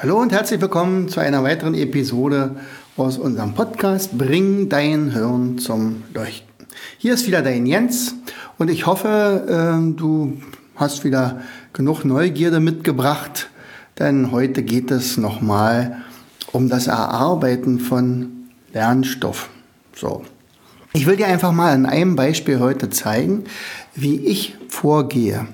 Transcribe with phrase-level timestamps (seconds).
[0.00, 2.54] Hallo und herzlich willkommen zu einer weiteren Episode
[2.96, 6.66] aus unserem Podcast Bring dein Hirn zum Leuchten.
[6.98, 8.14] Hier ist wieder dein Jens
[8.58, 10.40] und ich hoffe, ähm, du
[10.76, 11.40] hast wieder
[11.72, 13.50] genug Neugierde mitgebracht,
[13.98, 15.96] denn heute geht es nochmal
[16.52, 19.50] um das Erarbeiten von Lernstoff.
[19.96, 20.22] So.
[20.92, 23.46] Ich will dir einfach mal an einem Beispiel heute zeigen,
[23.96, 25.48] wie ich vorgehe.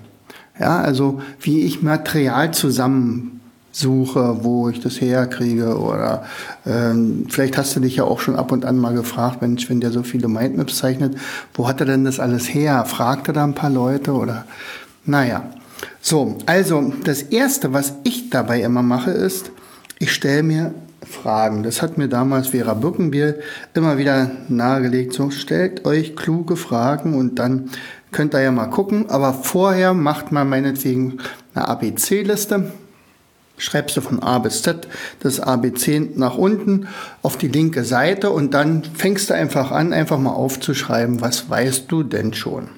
[0.61, 3.41] Ja, also wie ich Material zusammen
[3.75, 6.25] suche, wo ich das herkriege oder
[6.65, 9.81] ähm, vielleicht hast du dich ja auch schon ab und an mal gefragt, Mensch, wenn
[9.81, 11.17] der so viele Mindmaps zeichnet,
[11.55, 12.85] wo hat er denn das alles her?
[12.85, 14.45] Fragt er da ein paar Leute oder
[15.05, 15.51] naja.
[16.01, 19.51] So, also das Erste, was ich dabei immer mache, ist,
[19.99, 21.65] ich stelle mir Fragen.
[21.65, 23.41] Das hat mir damals Vera Bückenbiel
[23.75, 25.13] immer wieder nahegelegt.
[25.13, 27.71] So, stellt euch kluge Fragen und dann
[28.13, 29.11] könnt ihr ja mal gucken.
[29.11, 31.19] Aber vorher macht man meinetwegen
[31.55, 32.71] eine ABC-Liste
[33.57, 34.89] schreibst du von A bis Z
[35.21, 36.89] das ABC nach unten
[37.23, 41.85] auf die linke Seite und dann fängst du einfach an, einfach mal aufzuschreiben, was weißt
[41.89, 42.69] du denn schon.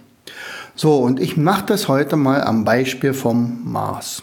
[0.75, 4.23] So, und ich mache das heute mal am Beispiel vom Mars.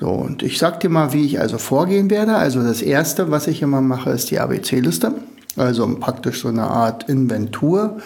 [0.00, 2.36] So, und ich sag dir mal, wie ich also vorgehen werde.
[2.36, 5.14] Also das erste, was ich immer mache, ist die ABC-Liste.
[5.56, 7.98] Also praktisch so eine Art Inventur.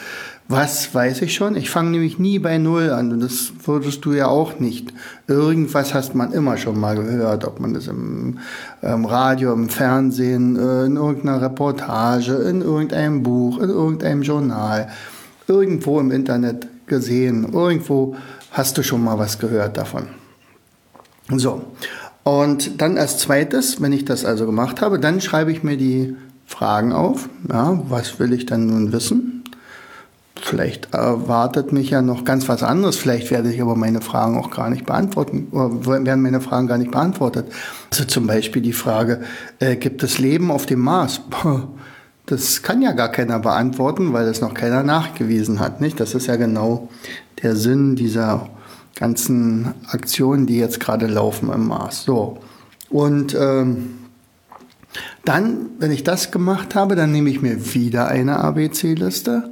[0.48, 1.56] Was weiß ich schon?
[1.56, 4.92] Ich fange nämlich nie bei Null an und das würdest du ja auch nicht.
[5.26, 8.38] Irgendwas hast man immer schon mal gehört, ob man das im,
[8.82, 14.88] im Radio, im Fernsehen, äh, in irgendeiner Reportage, in irgendeinem Buch, in irgendeinem Journal,
[15.46, 17.52] irgendwo im Internet gesehen.
[17.52, 18.16] Irgendwo
[18.50, 20.08] hast du schon mal was gehört davon.
[21.30, 21.62] So.
[22.24, 26.14] Und dann als zweites, wenn ich das also gemacht habe, dann schreibe ich mir die
[26.46, 27.28] Fragen auf.
[27.50, 29.41] Ja, was will ich dann nun wissen?
[30.44, 32.96] Vielleicht erwartet mich ja noch ganz was anderes.
[32.96, 36.78] Vielleicht werde ich aber meine Fragen auch gar nicht beantworten, oder werden meine Fragen gar
[36.78, 37.46] nicht beantwortet.
[37.90, 39.20] Also zum Beispiel die Frage,
[39.60, 41.20] äh, gibt es Leben auf dem Mars?
[42.26, 45.98] Das kann ja gar keiner beantworten, weil es noch keiner nachgewiesen hat, nicht?
[45.98, 46.88] Das ist ja genau
[47.42, 48.48] der Sinn dieser
[48.94, 52.04] ganzen Aktionen, die jetzt gerade laufen im Mars.
[52.04, 52.38] So.
[52.90, 53.98] Und ähm,
[55.24, 59.50] dann, wenn ich das gemacht habe, dann nehme ich mir wieder eine ABC-Liste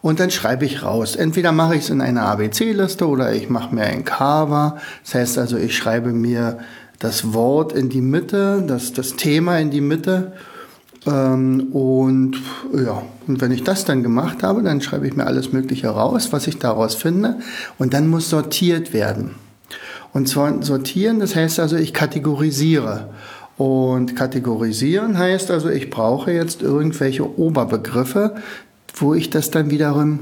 [0.00, 1.16] und dann schreibe ich raus.
[1.16, 4.78] Entweder mache ich es in einer ABC-Liste oder ich mache mir ein Cover.
[5.04, 6.58] Das heißt also, ich schreibe mir
[6.98, 10.32] das Wort in die Mitte, das, das Thema in die Mitte.
[11.06, 12.36] Ähm, und
[12.74, 16.32] ja, und wenn ich das dann gemacht habe, dann schreibe ich mir alles Mögliche raus,
[16.32, 17.38] was ich daraus finde.
[17.78, 19.34] Und dann muss sortiert werden.
[20.12, 23.10] Und zwar sortieren, das heißt also, ich kategorisiere.
[23.56, 28.36] Und kategorisieren heißt also, ich brauche jetzt irgendwelche Oberbegriffe,
[29.00, 30.20] wo ich das dann wiederum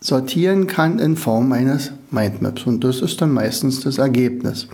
[0.00, 2.64] sortieren kann in Form eines Mindmaps.
[2.64, 4.68] Und das ist dann meistens das Ergebnis.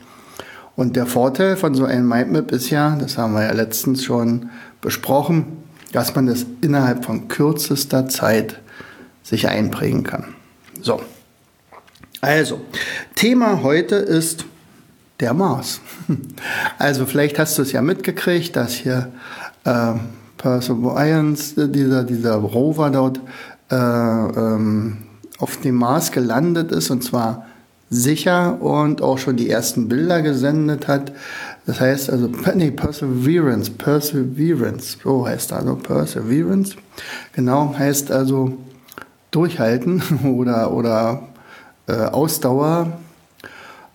[0.77, 4.51] Und der Vorteil von so einem Mindmap ist ja, das haben wir ja letztens schon
[4.81, 5.47] besprochen,
[5.93, 8.61] dass man das innerhalb von kürzester Zeit
[9.23, 10.35] sich einprägen kann.
[10.83, 11.01] So.
[12.21, 12.61] Also,
[13.15, 14.45] Thema heute ist
[15.21, 15.81] der Mars.
[16.79, 19.13] Also vielleicht hast du es ja mitgekriegt, dass hier
[19.65, 19.93] äh,
[20.45, 23.19] Perseverance, dieser, dieser Rover dort
[23.71, 24.99] äh, ähm,
[25.39, 27.47] auf dem Mars gelandet ist und zwar
[27.89, 31.13] sicher und auch schon die ersten Bilder gesendet hat.
[31.65, 36.77] Das heißt also, nee, Perseverance, Perseverance, so heißt also Perseverance.
[37.33, 38.59] Genau, heißt also
[39.31, 41.23] durchhalten oder, oder
[41.87, 42.93] äh, Ausdauer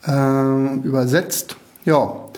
[0.08, 1.58] äh, übersetzt.
[1.86, 2.29] Ja,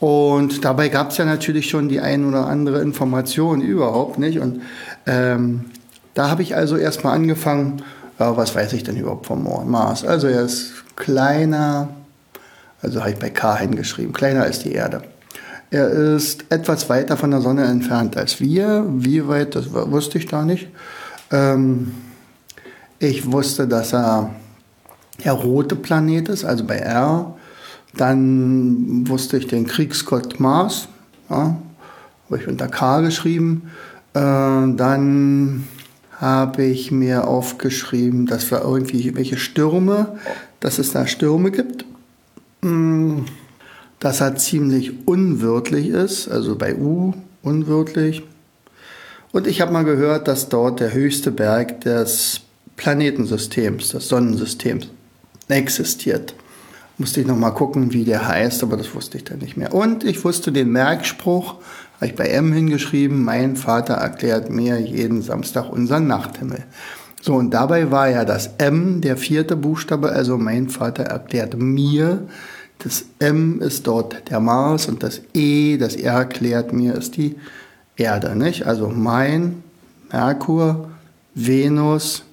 [0.00, 4.40] und dabei gab es ja natürlich schon die ein oder andere Information überhaupt nicht.
[4.40, 4.62] Und
[5.06, 5.66] ähm,
[6.14, 7.82] da habe ich also erstmal angefangen,
[8.18, 10.04] ja, was weiß ich denn überhaupt vom Mars?
[10.04, 11.88] Also er ist kleiner,
[12.80, 15.02] also habe ich bei K hingeschrieben, kleiner als die Erde.
[15.70, 18.84] Er ist etwas weiter von der Sonne entfernt als wir.
[18.88, 20.68] Wie weit, das wusste ich da nicht.
[21.30, 21.92] Ähm,
[22.98, 24.30] ich wusste, dass er
[25.22, 27.36] der rote Planet ist, also bei R
[27.94, 30.88] dann wusste ich den Kriegsgott Mars,
[31.28, 31.56] ja,
[32.26, 33.70] habe ich unter K geschrieben.
[34.14, 35.64] Äh, dann
[36.18, 40.18] habe ich mir aufgeschrieben, dass wir irgendwie welche Stürme,
[40.60, 41.84] dass es da Stürme gibt.
[42.62, 43.24] Hm,
[44.00, 47.12] dass er ziemlich unwirtlich ist, also bei U
[47.42, 48.22] unwirtlich.
[49.32, 52.40] Und ich habe mal gehört, dass dort der höchste Berg des
[52.76, 54.88] Planetensystems, des Sonnensystems
[55.48, 56.34] existiert.
[57.00, 59.72] Musste ich noch mal gucken, wie der heißt, aber das wusste ich dann nicht mehr.
[59.72, 61.54] Und ich wusste den Merkspruch,
[61.96, 66.62] habe ich bei M hingeschrieben, mein Vater erklärt mir jeden Samstag unseren Nachthimmel.
[67.22, 72.28] So, und dabei war ja das M der vierte Buchstabe, also mein Vater erklärt mir.
[72.80, 77.36] Das M ist dort der Mars und das E, das er erklärt mir, ist die
[77.96, 78.66] Erde, nicht?
[78.66, 79.62] Also mein
[80.12, 80.90] Merkur,
[81.34, 82.24] Venus,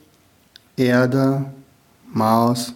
[0.76, 1.46] Erde,
[2.12, 2.74] Mars,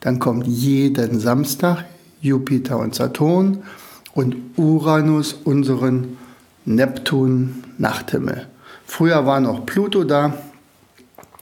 [0.00, 1.84] dann kommt jeden Samstag
[2.20, 3.62] Jupiter und Saturn
[4.14, 6.16] und Uranus, unseren
[6.64, 8.46] Neptun-Nachthimmel.
[8.84, 10.34] Früher war noch Pluto da,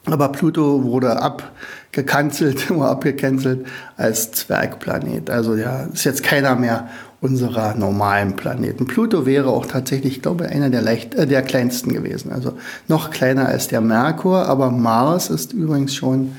[0.04, 3.66] aber Pluto wurde abgekanzelt, oder abgecancelt
[3.96, 5.30] als Zwergplanet.
[5.30, 6.88] Also ja, ist jetzt keiner mehr
[7.20, 8.86] unserer normalen Planeten.
[8.86, 12.30] Pluto wäre auch tatsächlich, ich glaube, einer der, leicht, äh, der kleinsten gewesen.
[12.30, 12.52] Also
[12.88, 16.36] noch kleiner als der Merkur, aber Mars ist übrigens schon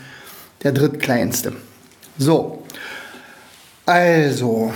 [0.64, 1.54] der drittkleinste.
[2.18, 2.64] So,
[3.86, 4.74] also,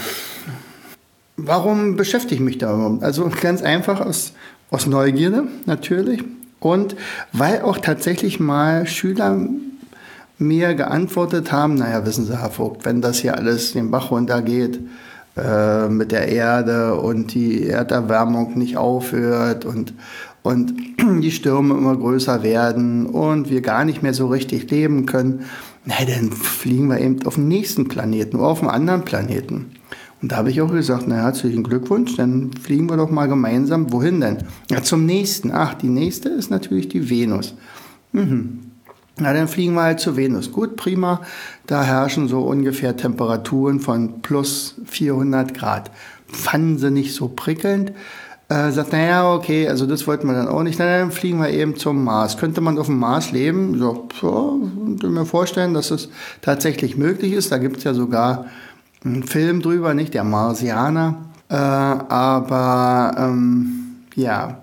[1.38, 2.98] warum beschäftige ich mich da?
[3.02, 4.34] Also ganz einfach aus,
[4.70, 6.24] aus Neugierde natürlich
[6.60, 6.96] und
[7.34, 9.38] weil auch tatsächlich mal Schüler
[10.38, 14.80] mir geantwortet haben, naja, wissen Sie, Herr Vogt, wenn das hier alles den Bach runtergeht
[15.36, 19.94] äh, mit der Erde und die Erderwärmung nicht aufhört und,
[20.42, 20.74] und
[21.22, 25.46] die Stürme immer größer werden und wir gar nicht mehr so richtig leben können,
[25.86, 29.72] na, dann fliegen wir eben auf den nächsten Planeten oder auf einen anderen Planeten.
[30.22, 33.92] Und da habe ich auch gesagt, na herzlichen Glückwunsch, dann fliegen wir doch mal gemeinsam.
[33.92, 34.38] Wohin denn?
[34.70, 35.52] Ja, zum nächsten.
[35.52, 37.56] Ach, die nächste ist natürlich die Venus.
[38.12, 38.60] Mhm.
[39.18, 40.52] Na, dann fliegen wir halt zur Venus.
[40.52, 41.22] Gut, prima.
[41.66, 45.92] Da herrschen so ungefähr Temperaturen von plus 400 Grad.
[46.28, 47.92] Fanden sie nicht so prickelnd.
[48.52, 50.78] Äh, sagt, naja, okay, also das wollten wir dann auch nicht.
[50.78, 52.38] Na, dann fliegen wir eben zum Mars.
[52.38, 53.80] Könnte man auf dem Mars leben?
[53.80, 56.10] So, so könnte mir vorstellen, dass es
[56.42, 57.54] tatsächlich möglich ist.
[57.54, 58.48] Da gibt es ja sogar
[59.06, 61.16] einen Film drüber, nicht der Marsianer.
[61.48, 64.60] Äh, aber ähm, ja,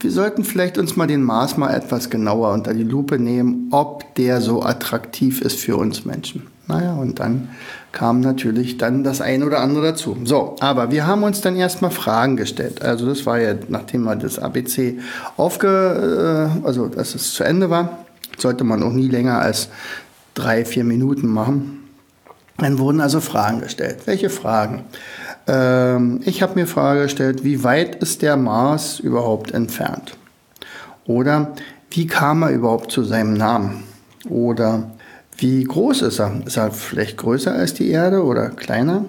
[0.00, 4.14] wir sollten vielleicht uns mal den Mars mal etwas genauer unter die Lupe nehmen, ob
[4.14, 6.46] der so attraktiv ist für uns Menschen.
[6.68, 7.50] Naja, und dann
[7.92, 10.16] kam natürlich dann das eine oder andere dazu.
[10.24, 12.82] So, aber wir haben uns dann erstmal Fragen gestellt.
[12.82, 14.98] Also das war ja, nachdem wir das ABC
[15.36, 17.98] aufge, äh, also dass es zu Ende war,
[18.36, 19.68] sollte man auch nie länger als
[20.34, 21.84] drei, vier Minuten machen.
[22.58, 23.98] Dann wurden also Fragen gestellt.
[24.06, 24.84] Welche Fragen?
[25.46, 30.16] Ähm, ich habe mir Frage gestellt, wie weit ist der Mars überhaupt entfernt?
[31.06, 31.52] Oder
[31.90, 33.84] wie kam er überhaupt zu seinem Namen?
[34.28, 34.90] Oder
[35.36, 36.40] wie groß ist er?
[36.46, 39.04] Ist er vielleicht größer als die Erde oder kleiner?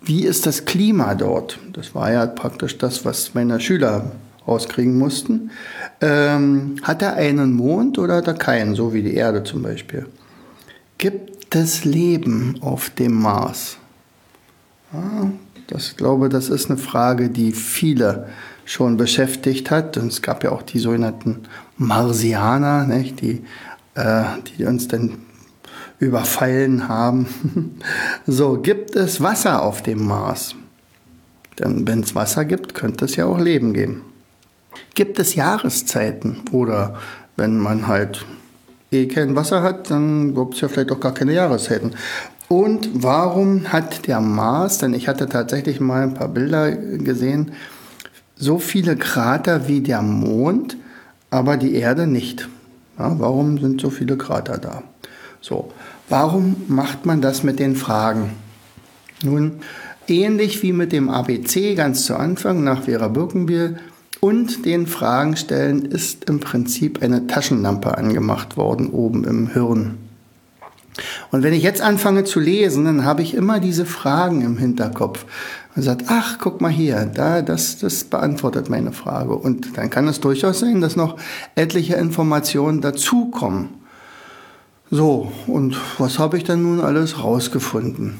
[0.00, 1.58] Wie ist das Klima dort?
[1.72, 4.12] Das war ja praktisch das, was meine Schüler
[4.46, 5.50] rauskriegen mussten.
[6.00, 10.06] Ähm, hat er einen Mond oder hat er keinen, so wie die Erde zum Beispiel?
[10.98, 13.76] Gibt es Leben auf dem Mars?
[14.92, 15.30] Ja,
[15.68, 18.28] das, ich glaube, das ist eine Frage, die viele
[18.64, 19.96] schon beschäftigt hat.
[19.96, 21.42] Und es gab ja auch die sogenannten
[21.76, 23.20] Marsianer, nicht?
[23.20, 23.42] Die,
[23.94, 24.24] äh,
[24.58, 25.18] die uns dann
[25.98, 27.26] überfallen haben.
[28.26, 30.54] so, gibt es Wasser auf dem Mars?
[31.58, 34.02] Denn wenn es Wasser gibt, könnte es ja auch Leben geben.
[34.94, 36.40] Gibt es Jahreszeiten?
[36.50, 36.98] Oder
[37.36, 38.24] wenn man halt
[38.90, 41.92] eh kein Wasser hat, dann gibt es ja vielleicht auch gar keine Jahreszeiten.
[42.48, 47.52] Und warum hat der Mars, denn ich hatte tatsächlich mal ein paar Bilder gesehen,
[48.36, 50.76] so viele Krater wie der Mond,
[51.30, 52.48] aber die Erde nicht?
[52.98, 54.82] Ja, warum sind so viele Krater da?
[55.40, 55.72] So,
[56.08, 58.30] warum macht man das mit den Fragen?
[59.22, 59.60] Nun,
[60.06, 63.78] ähnlich wie mit dem ABC ganz zu Anfang nach Vera Birkenbiel
[64.20, 69.98] und den Fragen stellen ist im Prinzip eine Taschenlampe angemacht worden oben im Hirn.
[71.30, 75.24] Und wenn ich jetzt anfange zu lesen, dann habe ich immer diese Fragen im Hinterkopf.
[75.74, 79.34] Man sagt, ach, guck mal hier, da, das, das beantwortet meine Frage.
[79.34, 81.16] Und dann kann es durchaus sein, dass noch
[81.54, 83.70] etliche Informationen dazukommen.
[84.90, 88.18] So, und was habe ich dann nun alles rausgefunden?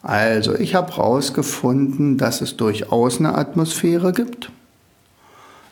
[0.00, 4.50] Also, ich habe rausgefunden, dass es durchaus eine Atmosphäre gibt.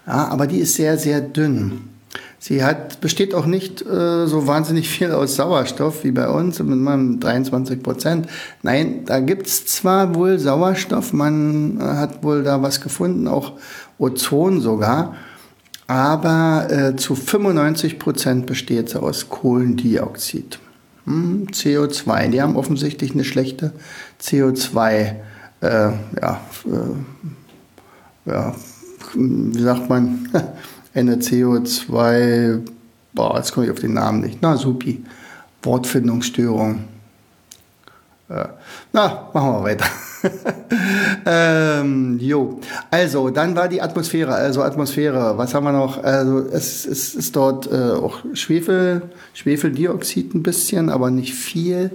[0.06, 1.91] Ja, aber die ist sehr, sehr dünn.
[2.38, 6.76] Sie hat, besteht auch nicht äh, so wahnsinnig viel aus Sauerstoff wie bei uns mit
[6.76, 8.26] meinem 23 Prozent.
[8.62, 13.52] Nein, da gibt's zwar wohl Sauerstoff, man äh, hat wohl da was gefunden, auch
[13.98, 15.14] Ozon sogar,
[15.86, 20.58] aber äh, zu 95 Prozent besteht sie aus Kohlendioxid.
[21.04, 22.28] hm, CO2.
[22.28, 23.72] Die haben offensichtlich eine schlechte
[24.20, 25.14] CO2,
[25.60, 28.54] äh, ja, äh, ja,
[29.14, 30.28] wie sagt man,
[30.94, 32.60] eine CO2,
[33.12, 35.04] boah, jetzt komme ich auf den Namen nicht, na supi,
[35.62, 36.84] Wortfindungsstörung.
[38.28, 38.46] Äh,
[38.92, 39.86] na, machen wir weiter.
[41.26, 46.02] ähm, jo, also dann war die Atmosphäre, also Atmosphäre, was haben wir noch?
[46.02, 49.02] Also es, es ist dort äh, auch Schwefel,
[49.34, 51.90] Schwefeldioxid ein bisschen, aber nicht viel.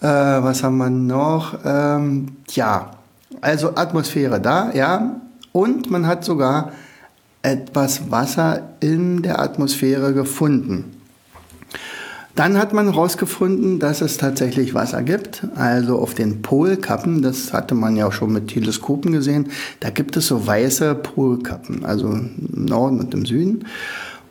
[0.00, 1.58] Äh, was haben wir noch?
[1.64, 2.90] Ähm, ja,
[3.40, 5.20] also Atmosphäre da, ja.
[5.52, 6.72] Und man hat sogar
[7.48, 10.84] etwas Wasser in der Atmosphäre gefunden.
[12.34, 15.42] Dann hat man herausgefunden, dass es tatsächlich Wasser gibt.
[15.56, 19.48] Also auf den Polkappen, das hatte man ja auch schon mit Teleskopen gesehen,
[19.80, 23.64] da gibt es so weiße Polkappen, also im Norden und im Süden.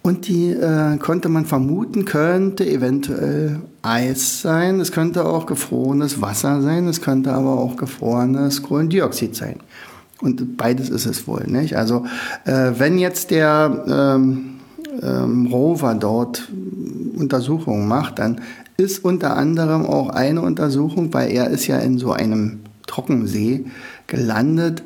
[0.04, 6.62] Und die äh, konnte man vermuten, könnte eventuell Eis sein, es könnte auch gefrorenes Wasser
[6.62, 9.58] sein, es könnte aber auch gefrorenes Kohlendioxid sein.
[10.22, 11.78] Und beides ist es wohl, nicht?
[11.78, 12.06] Also
[12.46, 14.60] äh, wenn jetzt der ähm,
[15.02, 16.50] ähm, Rover dort
[17.16, 18.42] Untersuchungen macht, dann
[18.78, 23.66] ist unter anderem auch eine Untersuchung, weil er ist ja in so einem Trockensee
[24.08, 24.84] gelandet,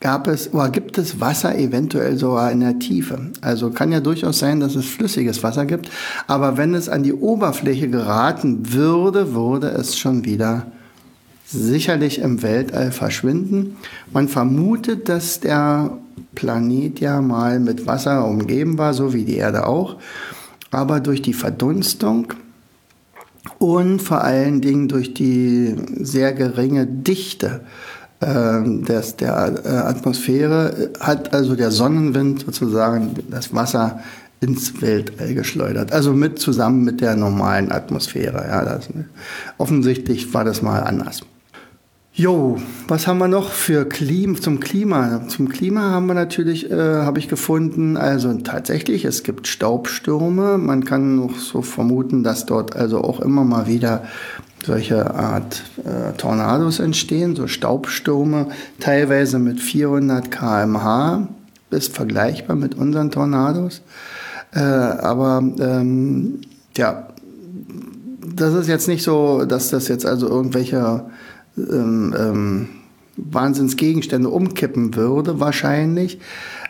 [0.00, 3.30] gab es oder gibt es Wasser eventuell sogar in der Tiefe.
[3.40, 5.90] Also kann ja durchaus sein, dass es flüssiges Wasser gibt,
[6.26, 10.66] aber wenn es an die Oberfläche geraten würde, würde es schon wieder
[11.46, 13.76] sicherlich im Weltall verschwinden.
[14.12, 15.98] Man vermutet, dass der
[16.34, 19.96] Planet ja mal mit Wasser umgeben war, so wie die Erde auch.
[20.70, 22.32] Aber durch die Verdunstung
[23.58, 27.60] und vor allen Dingen durch die sehr geringe Dichte
[28.20, 34.00] äh, des, der äh, Atmosphäre hat also der Sonnenwind sozusagen das Wasser
[34.40, 35.92] ins Weltall geschleudert.
[35.92, 38.44] Also mit zusammen mit der normalen Atmosphäre.
[38.48, 38.88] Ja, das,
[39.58, 41.22] offensichtlich war das mal anders.
[42.16, 45.26] Jo, was haben wir noch für Klima, zum Klima?
[45.26, 50.56] Zum Klima haben wir natürlich, äh, habe ich gefunden, also tatsächlich, es gibt Staubstürme.
[50.56, 54.04] Man kann noch so vermuten, dass dort also auch immer mal wieder
[54.64, 58.46] solche Art äh, Tornados entstehen, so Staubstürme,
[58.78, 61.26] teilweise mit 400 kmh,
[61.70, 63.82] ist vergleichbar mit unseren Tornados.
[64.54, 66.42] Äh, aber ähm,
[66.76, 67.08] ja,
[68.36, 71.06] das ist jetzt nicht so, dass das jetzt also irgendwelche
[71.56, 72.68] ähm, ähm,
[73.16, 76.18] Wahnsinnsgegenstände umkippen würde, wahrscheinlich,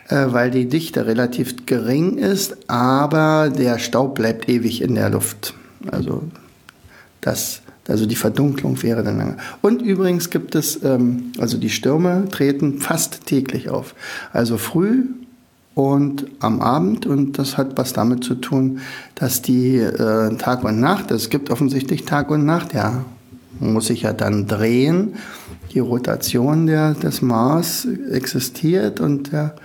[0.09, 5.53] äh, weil die Dichte relativ gering ist, aber der Staub bleibt ewig in der Luft.
[5.91, 6.23] Also
[7.21, 9.37] das also die Verdunklung wäre dann lange.
[9.61, 13.93] Und übrigens gibt es, ähm, also die Stürme treten fast täglich auf.
[14.33, 15.03] Also früh
[15.75, 17.05] und am Abend.
[17.05, 18.79] Und das hat was damit zu tun,
[19.13, 23.05] dass die äh, Tag und Nacht, es gibt offensichtlich Tag und Nacht, ja,
[23.59, 25.15] muss sich ja dann drehen.
[25.73, 29.55] Die Rotation der, des Mars existiert und der,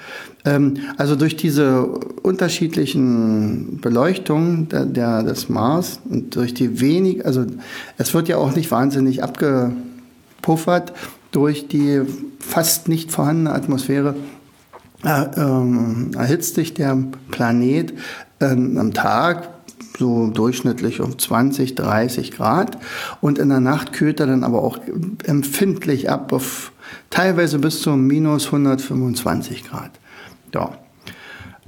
[0.45, 1.83] ähm, also durch diese
[2.23, 7.47] unterschiedlichen Beleuchtungen der, der, des Mars und durch die wenig, also
[7.97, 10.93] es wird ja auch nicht wahnsinnig abgepuffert
[11.31, 12.01] durch die
[12.41, 14.17] fast nicht vorhandene Atmosphäre
[15.05, 16.99] äh, ähm, erhitzt sich der
[17.31, 17.95] Planet
[18.41, 19.60] äh, am Tag
[20.01, 22.79] so durchschnittlich um 20, 30 Grad.
[23.21, 24.79] Und in der Nacht kühlt er dann aber auch
[25.25, 26.73] empfindlich ab auf
[27.11, 29.93] teilweise bis zu minus 125 Grad.
[30.53, 30.73] Ja.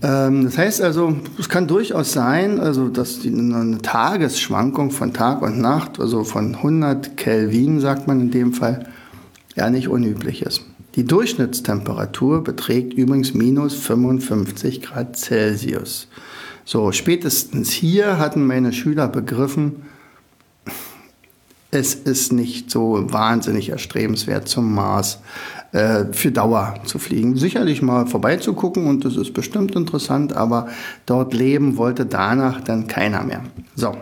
[0.02, 5.60] Ähm, das heißt also, es kann durchaus sein, also dass eine Tagesschwankung von Tag und
[5.60, 8.86] Nacht, also von 100 Kelvin, sagt man in dem Fall,
[9.54, 10.62] ja nicht unüblich ist.
[10.94, 16.08] Die Durchschnittstemperatur beträgt übrigens minus 55 Grad Celsius.
[16.64, 19.83] So, spätestens hier hatten meine Schüler begriffen,
[21.75, 25.21] es ist nicht so wahnsinnig erstrebenswert zum Mars
[25.73, 27.37] äh, für Dauer zu fliegen.
[27.37, 30.69] Sicherlich mal vorbeizugucken und das ist bestimmt interessant, aber
[31.07, 33.42] dort leben wollte danach dann keiner mehr.
[33.75, 33.97] So.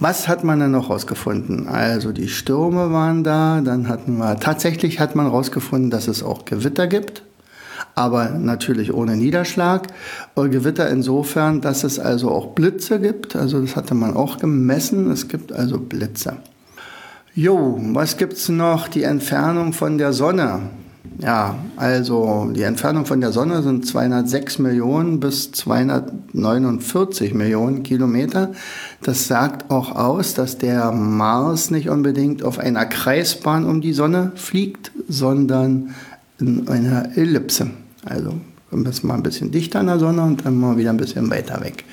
[0.00, 1.68] Was hat man dann noch rausgefunden?
[1.68, 6.44] Also die Stürme waren da, dann hatten wir, tatsächlich hat man rausgefunden, dass es auch
[6.44, 7.22] Gewitter gibt
[7.94, 9.88] aber natürlich ohne Niederschlag.
[10.34, 13.36] Und Gewitter insofern, dass es also auch Blitze gibt.
[13.36, 15.10] Also das hatte man auch gemessen.
[15.10, 16.36] Es gibt also Blitze.
[17.34, 18.88] Jo, was gibt's noch?
[18.88, 20.60] Die Entfernung von der Sonne.
[21.18, 28.52] Ja, also die Entfernung von der Sonne sind 206 Millionen bis 249 Millionen Kilometer.
[29.02, 34.32] Das sagt auch aus, dass der Mars nicht unbedingt auf einer Kreisbahn um die Sonne
[34.34, 35.94] fliegt, sondern
[36.40, 37.70] in einer Ellipse.
[38.04, 38.34] Also
[38.70, 41.60] müssen mal ein bisschen dichter an der Sonne und dann mal wieder ein bisschen weiter
[41.62, 41.84] weg.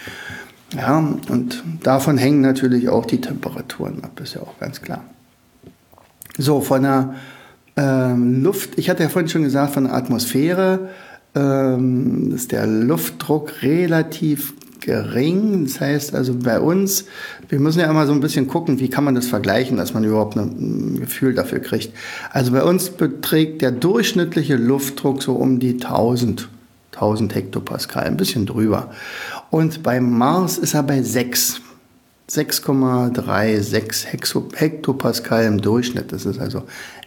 [0.76, 5.04] Ja, und davon hängen natürlich auch die Temperaturen ab, ist ja auch ganz klar.
[6.38, 7.16] So, von der
[7.76, 10.90] ähm, Luft, ich hatte ja vorhin schon gesagt, von der Atmosphäre
[11.36, 15.66] ähm, ist der Luftdruck relativ gering.
[15.66, 17.06] Das heißt also bei uns,
[17.48, 20.04] wir müssen ja immer so ein bisschen gucken, wie kann man das vergleichen, dass man
[20.04, 21.94] überhaupt ein Gefühl dafür kriegt.
[22.32, 26.50] Also bei uns beträgt der durchschnittliche Luftdruck so um die 1000,
[26.94, 28.92] 1000 Hektopascal, ein bisschen drüber.
[29.50, 31.62] Und beim Mars ist er bei 6.
[32.32, 36.14] 6,36 Hektopascal im Durchschnitt.
[36.14, 36.64] Das ist also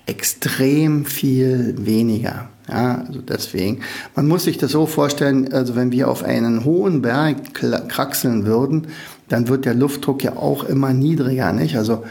[0.07, 2.49] extrem viel weniger.
[2.69, 3.81] Ja, also deswegen.
[4.15, 7.55] Man muss sich das so vorstellen, also wenn wir auf einen hohen Berg
[7.89, 8.89] kraxeln würden,
[9.29, 11.77] dann wird der Luftdruck ja auch immer niedriger, nicht?
[11.77, 12.05] Also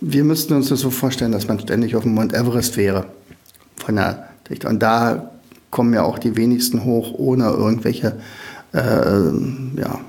[0.00, 3.06] wir müssten uns das so vorstellen, dass man ständig auf dem Mount Everest wäre.
[3.76, 4.68] Von der Dichte.
[4.68, 5.30] Und da
[5.70, 8.16] kommen ja auch die wenigsten hoch ohne irgendwelche
[8.72, 10.00] äh, ja,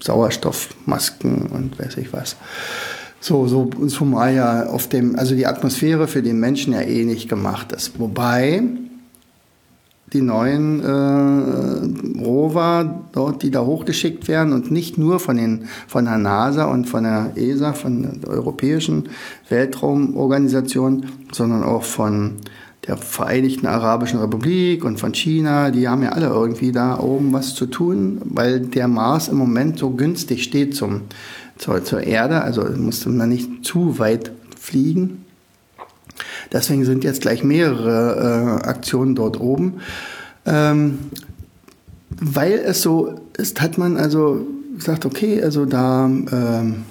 [0.00, 2.36] Sauerstoffmasken und weiß ich was.
[3.20, 7.28] So, so, zumal ja auf dem, also die Atmosphäre für den Menschen ja eh nicht
[7.28, 7.98] gemacht ist.
[7.98, 8.62] Wobei
[10.12, 16.06] die neuen äh, Rover dort, die da hochgeschickt werden und nicht nur von, den, von
[16.06, 19.08] der NASA und von der ESA, von der Europäischen
[19.48, 22.36] Weltraumorganisation, sondern auch von
[22.86, 27.54] der Vereinigten Arabischen Republik und von China, die haben ja alle irgendwie da oben was
[27.54, 31.02] zu tun, weil der Mars im Moment so günstig steht zum,
[31.58, 35.24] zur, zur Erde, also musste man nicht zu weit fliegen.
[36.52, 39.80] Deswegen sind jetzt gleich mehrere äh, Aktionen dort oben.
[40.46, 40.98] Ähm,
[42.08, 44.46] weil es so ist, hat man also
[44.76, 46.84] gesagt, okay, also da ähm,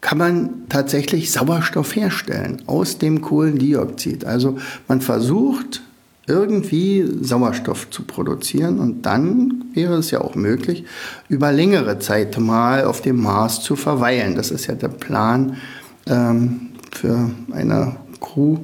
[0.00, 4.24] kann man tatsächlich Sauerstoff herstellen aus dem Kohlendioxid.
[4.24, 5.82] Also man versucht
[6.26, 10.84] irgendwie Sauerstoff zu produzieren und dann wäre es ja auch möglich,
[11.28, 14.36] über längere Zeit mal auf dem Mars zu verweilen.
[14.36, 15.56] Das ist ja der Plan
[16.06, 18.58] ähm, für eine Crew.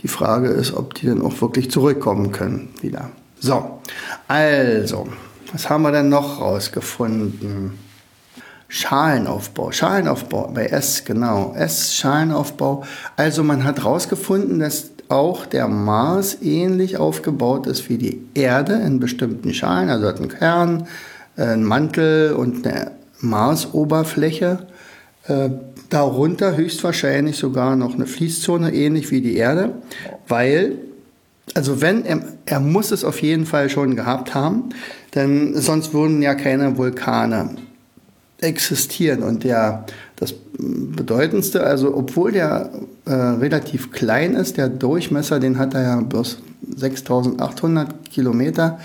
[0.00, 3.10] Die Frage ist, ob die dann auch wirklich zurückkommen können wieder.
[3.38, 3.80] So,
[4.26, 5.08] also,
[5.52, 7.72] was haben wir denn noch rausgefunden?
[8.72, 12.84] Schalenaufbau, Schalenaufbau bei S, genau, S, Schalenaufbau.
[13.16, 19.00] Also man hat herausgefunden, dass auch der Mars ähnlich aufgebaut ist wie die Erde in
[19.00, 19.90] bestimmten Schalen.
[19.90, 20.86] Also hat einen Kern,
[21.36, 24.68] einen Mantel und eine Marsoberfläche.
[25.26, 25.50] Äh,
[25.88, 29.72] darunter höchstwahrscheinlich sogar noch eine Fließzone, ähnlich wie die Erde,
[30.28, 30.76] weil,
[31.54, 34.68] also wenn, er, er muss es auf jeden Fall schon gehabt haben,
[35.16, 37.56] denn sonst würden ja keine Vulkane
[38.40, 39.22] existieren.
[39.22, 39.84] Und der,
[40.16, 42.70] das Bedeutendste, also obwohl der
[43.06, 46.38] äh, relativ klein ist, der Durchmesser, den hat er ja bloß
[46.76, 48.78] 6800 Kilometer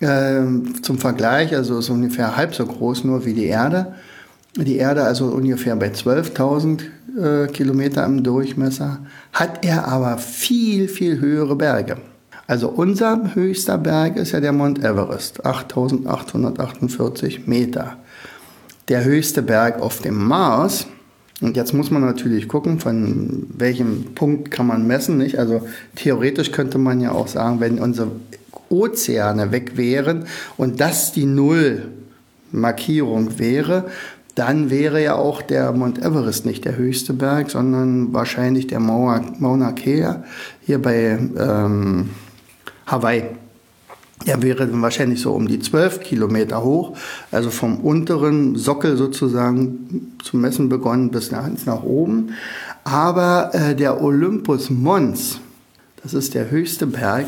[0.00, 0.42] äh,
[0.82, 3.94] zum Vergleich, also ist ungefähr halb so groß nur wie die Erde.
[4.56, 6.80] Die Erde also ungefähr bei 12.000
[7.18, 8.98] äh, Kilometer im Durchmesser,
[9.32, 11.96] hat er aber viel, viel höhere Berge.
[12.46, 17.96] Also unser höchster Berg ist ja der Mount Everest, 8.848 Meter
[18.88, 20.86] der höchste Berg auf dem Mars.
[21.40, 25.16] Und jetzt muss man natürlich gucken, von welchem Punkt kann man messen.
[25.18, 25.38] Nicht?
[25.38, 25.66] Also
[25.96, 28.10] theoretisch könnte man ja auch sagen, wenn unsere
[28.68, 30.24] Ozeane weg wären
[30.56, 33.86] und das die Nullmarkierung wäre,
[34.34, 39.72] dann wäre ja auch der Mount Everest nicht der höchste Berg, sondern wahrscheinlich der Mauna
[39.72, 40.24] Kea
[40.62, 42.08] hier bei ähm,
[42.86, 43.24] Hawaii.
[44.24, 46.96] Er wäre dann wahrscheinlich so um die 12 Kilometer hoch,
[47.30, 52.34] also vom unteren Sockel sozusagen zu messen begonnen bis nach, nach oben.
[52.84, 55.40] Aber äh, der Olympus Mons,
[56.02, 57.26] das ist der höchste Berg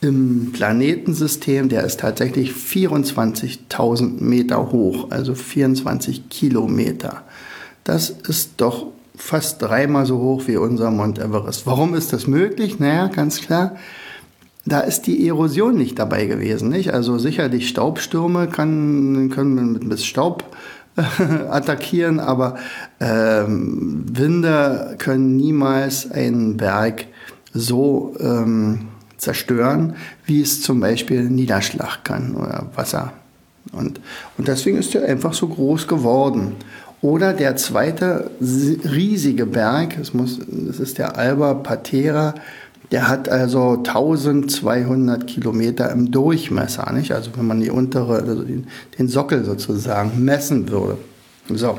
[0.00, 7.22] im Planetensystem, der ist tatsächlich 24.000 Meter hoch, also 24 Kilometer.
[7.84, 11.66] Das ist doch fast dreimal so hoch wie unser Mount Everest.
[11.66, 12.78] Warum ist das möglich?
[12.78, 13.76] Naja, ganz klar
[14.68, 16.68] da ist die Erosion nicht dabei gewesen.
[16.68, 16.92] Nicht?
[16.92, 20.44] Also sicherlich Staubstürme kann, können mit, mit Staub
[20.96, 21.02] äh,
[21.50, 22.56] attackieren, aber
[23.00, 27.06] ähm, Winde können niemals einen Berg
[27.52, 33.12] so ähm, zerstören, wie es zum Beispiel Niederschlag kann oder Wasser.
[33.72, 34.00] Und,
[34.38, 36.56] und deswegen ist er einfach so groß geworden.
[37.00, 42.34] Oder der zweite riesige Berg, das, muss, das ist der Alba Patera,
[42.90, 47.12] der hat also 1200 Kilometer im Durchmesser, nicht?
[47.12, 48.66] Also wenn man die untere, also den,
[48.98, 50.98] den Sockel sozusagen messen würde.
[51.48, 51.78] So.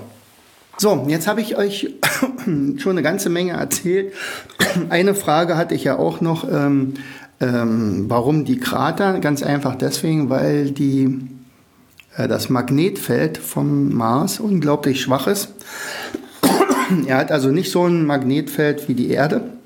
[0.78, 1.96] So, jetzt habe ich euch
[2.46, 4.14] schon eine ganze Menge erzählt.
[4.90, 6.94] Eine Frage hatte ich ja auch noch, ähm,
[7.42, 9.20] ähm, warum die Krater?
[9.20, 11.20] Ganz einfach deswegen, weil die
[12.16, 15.50] äh, das Magnetfeld vom Mars unglaublich schwach ist.
[17.08, 19.59] er hat also nicht so ein Magnetfeld wie die Erde.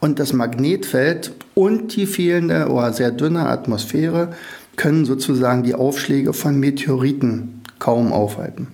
[0.00, 4.32] Und das Magnetfeld und die fehlende oder sehr dünne Atmosphäre
[4.76, 8.68] können sozusagen die Aufschläge von Meteoriten kaum aufhalten.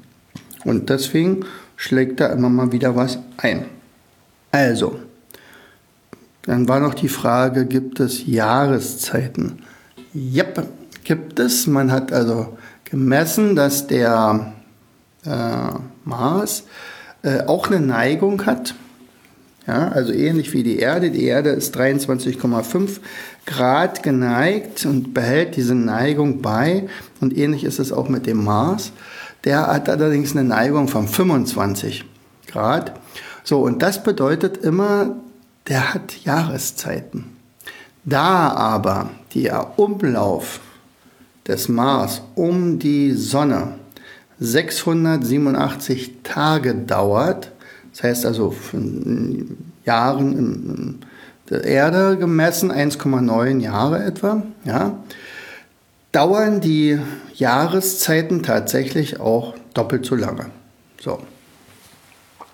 [0.64, 1.44] Und deswegen
[1.76, 3.66] schlägt da immer mal wieder was ein.
[4.52, 5.00] Also,
[6.42, 9.62] dann war noch die Frage, gibt es Jahreszeiten?
[10.14, 10.66] Yep,
[11.02, 11.66] gibt es.
[11.66, 14.52] Man hat also gemessen, dass der
[15.24, 15.28] äh,
[16.04, 16.64] Mars
[17.22, 18.74] äh, auch eine Neigung hat.
[19.66, 21.10] Ja, also ähnlich wie die Erde.
[21.10, 23.00] Die Erde ist 23,5
[23.46, 26.88] Grad geneigt und behält diese Neigung bei.
[27.20, 28.92] Und ähnlich ist es auch mit dem Mars.
[29.44, 32.04] Der hat allerdings eine Neigung von 25
[32.46, 32.92] Grad.
[33.42, 35.16] So, und das bedeutet immer,
[35.66, 37.36] der hat Jahreszeiten.
[38.04, 40.60] Da aber der Umlauf
[41.46, 43.74] des Mars um die Sonne
[44.38, 47.52] 687 Tage dauert,
[47.96, 49.56] das heißt also von
[49.86, 50.98] Jahren in
[51.48, 54.98] der Erde gemessen, 1,9 Jahre etwa, ja,
[56.12, 56.98] dauern die
[57.34, 60.46] Jahreszeiten tatsächlich auch doppelt so lange.
[61.00, 61.20] So.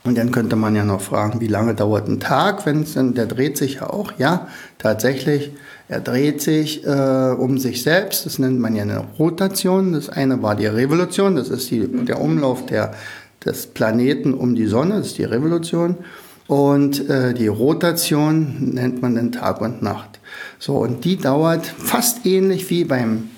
[0.04, 3.26] Und dann könnte man ja noch fragen, wie lange dauert ein Tag, wenn es der
[3.26, 4.46] dreht sich ja auch, ja,
[4.78, 5.52] tatsächlich,
[5.88, 9.92] er dreht sich äh, um sich selbst, das nennt man ja eine Rotation.
[9.92, 12.94] Das eine war die Revolution, das ist die, der Umlauf der,
[13.44, 15.96] des Planeten um die Sonne, das ist die Revolution.
[16.48, 20.20] Und äh, die Rotation nennt man dann Tag und Nacht.
[20.58, 23.30] So, und die dauert fast ähnlich wie beim,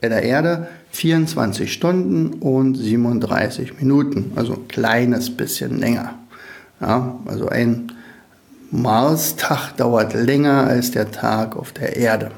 [0.00, 6.14] bei der Erde 24 Stunden und 37 Minuten, also ein kleines bisschen länger.
[6.80, 7.92] Ja, also ein
[8.70, 12.30] Mars-Tag dauert länger als der Tag auf der Erde.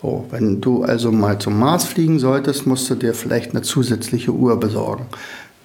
[0.00, 4.32] So, wenn du also mal zum Mars fliegen solltest, musst du dir vielleicht eine zusätzliche
[4.32, 5.06] Uhr besorgen.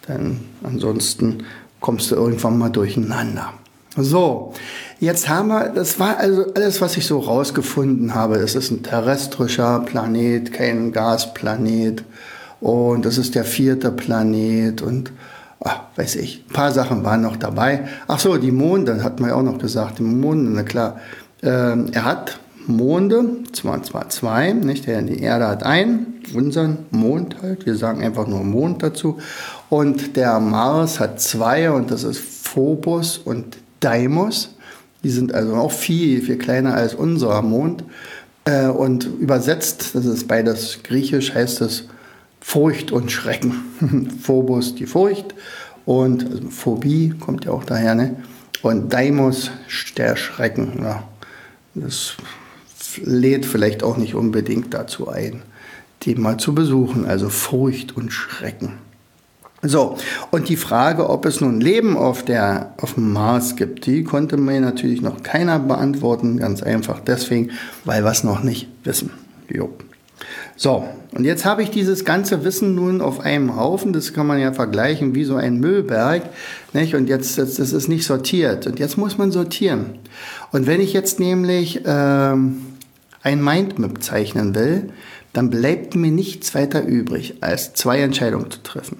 [0.07, 1.43] Denn ansonsten
[1.79, 3.53] kommst du irgendwann mal durcheinander.
[3.95, 4.53] So,
[4.99, 8.37] jetzt haben wir, das war also alles, was ich so rausgefunden habe.
[8.37, 12.03] Es ist ein terrestrischer Planet, kein Gasplanet.
[12.59, 15.11] Und das ist der vierte Planet und
[15.59, 17.87] ach, weiß ich, ein paar Sachen waren noch dabei.
[18.07, 20.99] Ach so, die Monde, hat man ja auch noch gesagt, die Monde, na klar.
[21.41, 24.87] Ähm, er hat Monde, zwar, zwar zwei, nicht?
[24.87, 29.19] Die Erde hat einen, unseren Mond halt, wir sagen einfach nur Mond dazu.
[29.69, 34.55] Und der Mars hat zwei und das ist Phobos und Deimos.
[35.03, 37.83] Die sind also auch viel, viel kleiner als unser Mond.
[38.45, 41.87] Äh, und übersetzt, das ist beides griechisch, heißt es
[42.39, 44.09] Furcht und Schrecken.
[44.21, 45.33] Phobos die Furcht
[45.85, 48.15] und also Phobie kommt ja auch daher, ne?
[48.61, 49.51] Und Deimos
[49.97, 50.79] der Schrecken.
[50.81, 51.03] Ja.
[51.75, 52.15] Das
[53.03, 55.41] lädt vielleicht auch nicht unbedingt dazu ein,
[56.03, 57.05] die mal zu besuchen.
[57.05, 58.73] Also Furcht und Schrecken.
[59.65, 59.97] So,
[60.29, 64.35] und die Frage, ob es nun Leben auf, der, auf dem Mars gibt, die konnte
[64.35, 66.37] mir natürlich noch keiner beantworten.
[66.37, 67.51] Ganz einfach deswegen,
[67.85, 69.11] weil wir es noch nicht wissen.
[69.49, 69.69] Jo.
[70.57, 73.93] So, und jetzt habe ich dieses ganze Wissen nun auf einem Haufen.
[73.93, 76.23] Das kann man ja vergleichen wie so ein Müllberg.
[76.73, 76.93] Nicht?
[76.93, 78.67] Und jetzt das, das ist nicht sortiert.
[78.67, 79.97] Und jetzt muss man sortieren.
[80.51, 82.57] Und wenn ich jetzt nämlich ähm,
[83.23, 84.91] ein Mindmap zeichnen will,
[85.31, 88.97] dann bleibt mir nichts weiter übrig, als zwei Entscheidungen zu treffen.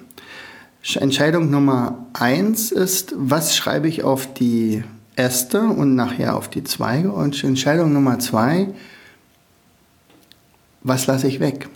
[0.95, 4.83] Entscheidung Nummer eins ist, was schreibe ich auf die
[5.15, 7.11] Äste und nachher auf die Zweige.
[7.11, 8.67] Und Entscheidung Nummer zwei,
[10.81, 11.69] was lasse ich weg?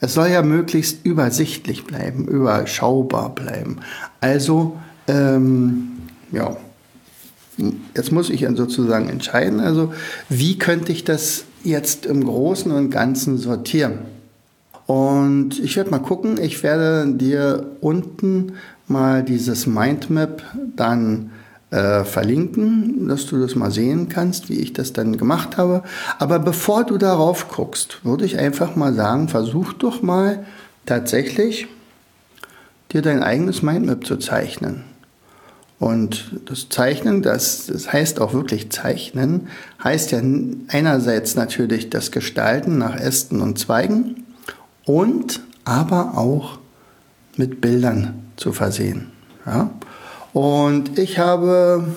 [0.00, 3.78] Es soll ja möglichst übersichtlich bleiben, überschaubar bleiben.
[4.20, 5.92] Also, ähm,
[6.30, 6.56] ja,
[7.94, 9.92] jetzt muss ich dann sozusagen entscheiden, also
[10.28, 13.98] wie könnte ich das jetzt im Großen und Ganzen sortieren?
[14.86, 18.52] Und ich werde mal gucken, ich werde dir unten
[18.86, 20.42] mal dieses Mindmap
[20.76, 21.30] dann
[21.70, 25.82] äh, verlinken, dass du das mal sehen kannst, wie ich das dann gemacht habe.
[26.18, 30.44] Aber bevor du darauf guckst, würde ich einfach mal sagen, versuch doch mal
[30.86, 31.66] tatsächlich
[32.92, 34.84] dir dein eigenes Mindmap zu zeichnen.
[35.78, 39.48] Und das Zeichnen, das, das heißt auch wirklich Zeichnen,
[39.82, 40.20] heißt ja
[40.68, 44.24] einerseits natürlich das Gestalten nach Ästen und Zweigen
[44.84, 46.58] und aber auch
[47.36, 49.10] mit Bildern zu versehen.
[49.46, 49.70] Ja?
[50.32, 51.88] Und ich habe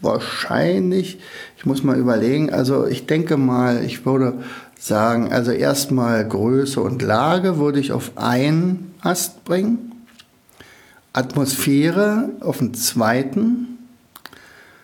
[0.00, 1.20] wahrscheinlich,
[1.56, 4.34] ich muss mal überlegen, also ich denke mal, ich würde
[4.78, 9.91] sagen, also erstmal Größe und Lage würde ich auf einen Ast bringen,
[11.12, 13.78] Atmosphäre auf den zweiten,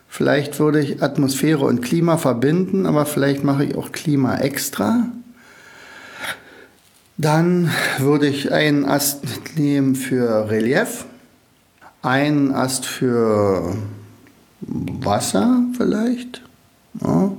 [0.08, 5.06] vielleicht würde ich Atmosphäre und Klima verbinden, aber vielleicht mache ich auch Klima extra
[7.16, 9.24] Dann würde ich einen Ast
[9.56, 11.06] nehmen für Relief,
[12.02, 13.74] einen Ast für
[14.60, 16.42] Wasser vielleicht,
[17.00, 17.32] ja,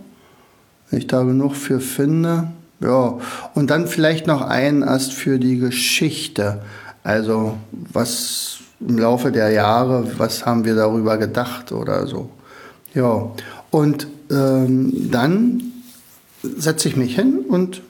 [0.90, 2.52] wenn ich da genug für finde.
[2.82, 3.20] Ja,
[3.56, 6.62] und dann vielleicht noch einen Ast für die Geschichte.
[7.04, 12.30] Also was im Laufe der Jahre, was haben wir darüber gedacht oder so.
[12.94, 13.32] Ja,
[13.72, 15.64] und ähm, dann
[16.42, 17.82] setze ich mich hin und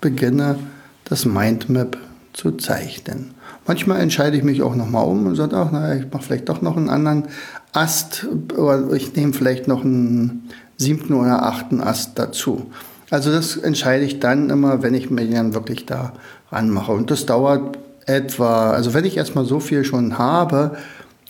[0.00, 0.58] beginne
[1.04, 1.96] das Mindmap
[2.32, 3.34] zu zeichnen.
[3.66, 6.62] Manchmal entscheide ich mich auch nochmal um und sage, ach, naja, ich mache vielleicht doch
[6.62, 7.24] noch einen anderen
[7.72, 12.70] Ast oder ich nehme vielleicht noch einen siebten oder achten Ast dazu.
[13.10, 16.12] Also das entscheide ich dann immer, wenn ich mir dann wirklich da
[16.50, 16.92] ranmache.
[16.92, 20.76] Und das dauert etwa, also wenn ich erstmal so viel schon habe,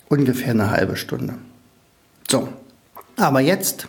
[0.07, 1.33] ungefähr eine halbe Stunde.
[2.29, 2.47] So,
[3.17, 3.87] aber jetzt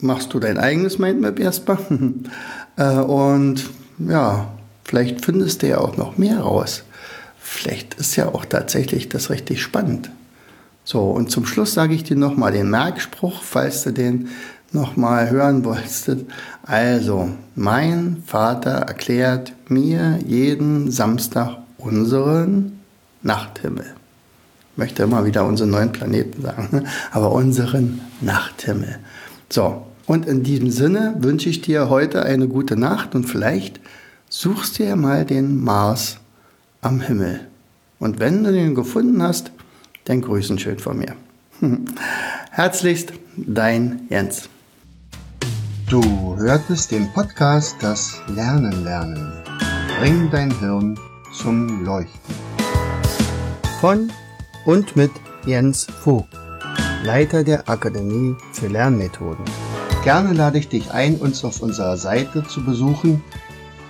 [0.00, 1.78] machst du dein eigenes Mindmap erstmal
[2.76, 4.50] äh, und ja,
[4.84, 6.82] vielleicht findest du ja auch noch mehr raus.
[7.38, 10.10] Vielleicht ist ja auch tatsächlich das richtig spannend.
[10.84, 14.28] So, und zum Schluss sage ich dir nochmal den Merkspruch, falls du den
[14.72, 16.16] nochmal hören wolltest.
[16.62, 22.80] Also, mein Vater erklärt mir jeden Samstag unseren
[23.22, 23.86] Nachthimmel.
[24.72, 26.84] Ich möchte immer wieder unseren neuen Planeten sagen, ne?
[27.10, 28.98] aber unseren Nachthimmel.
[29.48, 33.80] So, und in diesem Sinne wünsche ich dir heute eine gute Nacht und vielleicht
[34.28, 36.18] suchst du ja mal den Mars
[36.80, 37.40] am Himmel.
[37.98, 39.52] Und wenn du den gefunden hast,
[40.04, 41.14] dann grüßen schön von mir.
[42.50, 44.48] Herzlichst, dein Jens.
[45.90, 49.32] Du hörtest den Podcast Das Lernen lernen.
[49.98, 50.96] Bring dein Hirn
[51.32, 52.34] zum Leuchten.
[53.80, 54.12] Von
[54.66, 55.10] und mit
[55.46, 56.28] Jens Vogt,
[57.02, 59.44] Leiter der Akademie für Lernmethoden.
[60.04, 63.24] Gerne lade ich dich ein, uns auf unserer Seite zu besuchen.